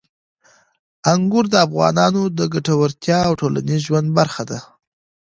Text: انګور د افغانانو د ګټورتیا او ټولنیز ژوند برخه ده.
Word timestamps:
انګور 1.13 1.45
د 1.51 1.55
افغانانو 1.67 2.21
د 2.37 2.39
ګټورتیا 2.53 3.19
او 3.27 3.33
ټولنیز 3.41 3.81
ژوند 3.87 4.07
برخه 4.17 4.43
ده. 4.49 4.59